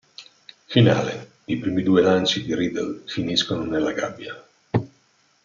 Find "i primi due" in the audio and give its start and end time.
1.45-2.01